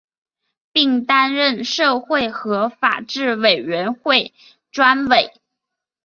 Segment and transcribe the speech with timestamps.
[0.71, 4.33] 并担任社会和法制委员会
[4.71, 5.31] 专委。